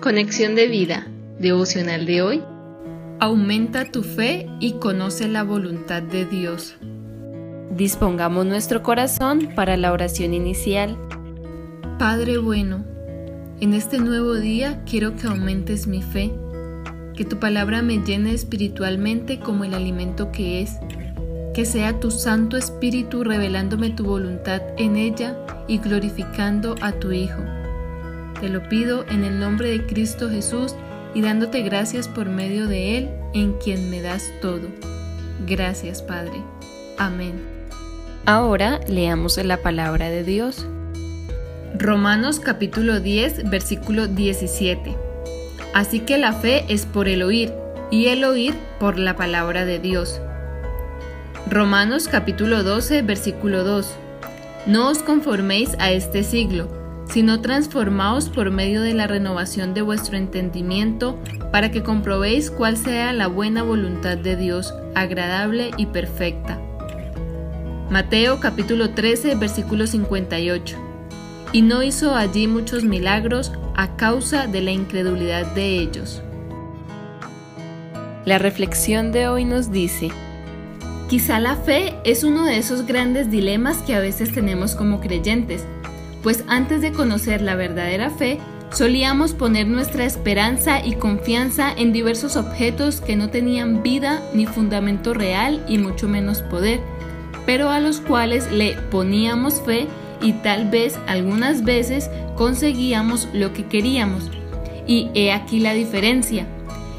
[0.00, 1.06] Conexión de vida,
[1.38, 2.42] devocional de hoy.
[3.18, 6.78] Aumenta tu fe y conoce la voluntad de Dios.
[7.76, 10.96] Dispongamos nuestro corazón para la oración inicial.
[11.98, 12.82] Padre bueno,
[13.60, 16.32] en este nuevo día quiero que aumentes mi fe,
[17.14, 20.78] que tu palabra me llene espiritualmente como el alimento que es,
[21.52, 25.36] que sea tu Santo Espíritu revelándome tu voluntad en ella
[25.68, 27.59] y glorificando a tu Hijo.
[28.40, 30.74] Te lo pido en el nombre de Cristo Jesús
[31.12, 34.68] y dándote gracias por medio de Él, en quien me das todo.
[35.46, 36.42] Gracias, Padre.
[36.96, 37.34] Amén.
[38.24, 40.66] Ahora leamos la palabra de Dios.
[41.78, 44.96] Romanos capítulo 10, versículo 17.
[45.74, 47.52] Así que la fe es por el oír,
[47.90, 50.18] y el oír por la palabra de Dios.
[51.50, 53.94] Romanos capítulo 12, versículo 2.
[54.64, 56.79] No os conforméis a este siglo
[57.10, 61.18] sino transformaos por medio de la renovación de vuestro entendimiento,
[61.50, 66.60] para que comprobéis cuál sea la buena voluntad de Dios, agradable y perfecta.
[67.90, 70.76] Mateo capítulo 13, versículo 58.
[71.52, 76.22] Y no hizo allí muchos milagros a causa de la incredulidad de ellos.
[78.24, 80.10] La reflexión de hoy nos dice,
[81.08, 85.64] Quizá la fe es uno de esos grandes dilemas que a veces tenemos como creyentes
[86.22, 88.38] pues antes de conocer la verdadera fe,
[88.72, 95.14] solíamos poner nuestra esperanza y confianza en diversos objetos que no tenían vida ni fundamento
[95.14, 96.80] real y mucho menos poder,
[97.46, 99.88] pero a los cuales le poníamos fe
[100.22, 104.30] y tal vez algunas veces conseguíamos lo que queríamos.
[104.86, 106.46] Y he aquí la diferencia.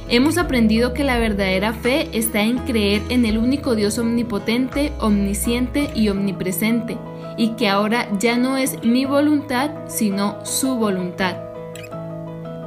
[0.10, 5.90] Hemos aprendido que la verdadera fe está en creer en el único Dios omnipotente, omnisciente
[5.96, 6.98] y omnipresente,
[7.42, 11.38] y que ahora ya no es mi voluntad, sino su voluntad.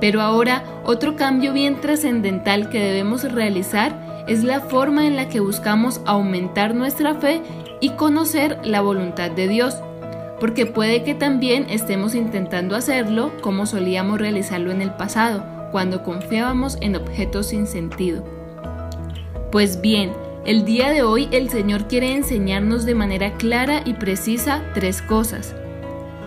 [0.00, 5.38] Pero ahora otro cambio bien trascendental que debemos realizar es la forma en la que
[5.38, 7.41] buscamos aumentar nuestra fe
[7.81, 9.76] y conocer la voluntad de Dios,
[10.41, 16.78] porque puede que también estemos intentando hacerlo como solíamos realizarlo en el pasado, cuando confiábamos
[16.81, 18.25] en objetos sin sentido.
[19.53, 20.10] Pues bien,
[20.47, 25.55] el día de hoy el Señor quiere enseñarnos de manera clara y precisa tres cosas.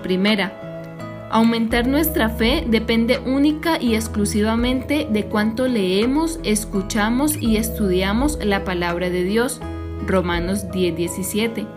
[0.02, 8.64] Primera, aumentar nuestra fe depende única y exclusivamente de cuánto leemos, escuchamos y estudiamos la
[8.64, 9.62] palabra de Dios.
[10.08, 11.68] Romanos 10:17.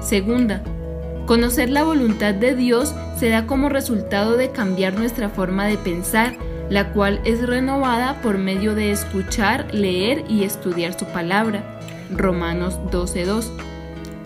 [0.00, 0.64] Segunda,
[1.26, 6.34] conocer la voluntad de Dios se da como resultado de cambiar nuestra forma de pensar,
[6.72, 11.62] la cual es renovada por medio de escuchar, leer y estudiar su palabra.
[12.10, 13.50] Romanos 12.2.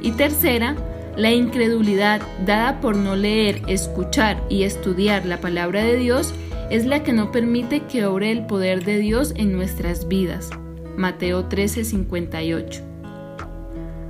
[0.01, 0.77] Y tercera,
[1.17, 6.35] la incredulidad dada por no leer, escuchar y estudiar la palabra de Dios
[6.71, 10.51] es la que no permite que obre el poder de Dios en nuestras vidas.
[10.97, 12.86] Mateo 13:58.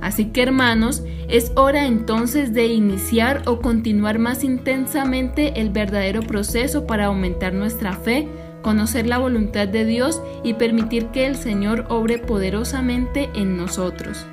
[0.01, 6.85] Así que hermanos, es hora entonces de iniciar o continuar más intensamente el verdadero proceso
[6.85, 8.27] para aumentar nuestra fe,
[8.61, 14.27] conocer la voluntad de Dios y permitir que el Señor obre poderosamente en nosotros.